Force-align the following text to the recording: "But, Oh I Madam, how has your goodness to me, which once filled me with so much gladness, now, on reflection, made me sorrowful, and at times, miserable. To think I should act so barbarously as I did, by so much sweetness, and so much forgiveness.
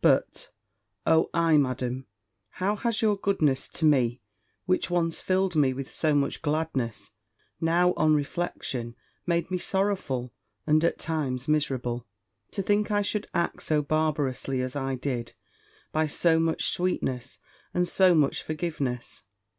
"But, 0.00 0.48
Oh 1.06 1.28
I 1.34 1.58
Madam, 1.58 2.06
how 2.52 2.76
has 2.76 3.02
your 3.02 3.14
goodness 3.18 3.68
to 3.68 3.84
me, 3.84 4.22
which 4.64 4.88
once 4.88 5.20
filled 5.20 5.54
me 5.54 5.74
with 5.74 5.92
so 5.92 6.14
much 6.14 6.40
gladness, 6.40 7.10
now, 7.60 7.92
on 7.92 8.14
reflection, 8.14 8.96
made 9.26 9.50
me 9.50 9.58
sorrowful, 9.58 10.32
and 10.66 10.82
at 10.82 10.98
times, 10.98 11.46
miserable. 11.46 12.06
To 12.52 12.62
think 12.62 12.90
I 12.90 13.02
should 13.02 13.28
act 13.34 13.64
so 13.64 13.82
barbarously 13.82 14.62
as 14.62 14.74
I 14.74 14.94
did, 14.94 15.34
by 15.92 16.06
so 16.06 16.40
much 16.40 16.70
sweetness, 16.70 17.36
and 17.74 17.86
so 17.86 18.14
much 18.14 18.42
forgiveness. 18.42 19.24